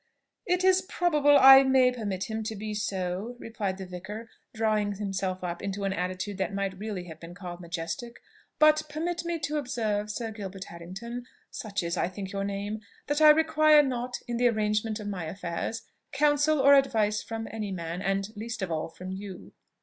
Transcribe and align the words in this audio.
"It 0.47 0.63
is 0.63 0.81
probable 0.81 1.37
I 1.37 1.61
may 1.61 1.91
permit 1.91 2.23
him 2.23 2.41
to 2.45 2.55
be 2.55 2.73
so," 2.73 3.35
replied 3.37 3.77
the 3.77 3.85
vicar, 3.85 4.31
drawing 4.51 4.93
himself 4.95 5.43
up 5.43 5.61
into 5.61 5.83
an 5.83 5.93
attitude 5.93 6.39
that 6.39 6.55
might 6.55 6.79
really 6.79 7.03
have 7.03 7.19
been 7.19 7.35
called 7.35 7.59
majestic. 7.61 8.15
"But 8.57 8.81
permit 8.89 9.23
me 9.25 9.37
to 9.41 9.57
observe, 9.59 10.09
Sir 10.09 10.31
Gilbert 10.31 10.63
Harrington, 10.63 11.27
such 11.51 11.83
is, 11.83 11.97
I 11.97 12.07
think, 12.07 12.31
your 12.31 12.43
name, 12.43 12.79
that 13.05 13.21
I 13.21 13.29
require 13.29 13.83
not 13.83 14.17
in 14.27 14.37
the 14.37 14.47
arrangement 14.47 14.99
of 14.99 15.07
my 15.07 15.25
affairs 15.25 15.83
counsel 16.11 16.59
or 16.59 16.73
advice 16.73 17.21
from 17.21 17.47
any 17.51 17.71
man, 17.71 18.01
and 18.01 18.35
least 18.35 18.63
of 18.63 18.71
all 18.71 18.89
from 18.89 19.11
you." 19.11 19.53